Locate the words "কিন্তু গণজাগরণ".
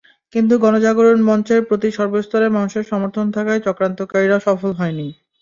0.33-1.19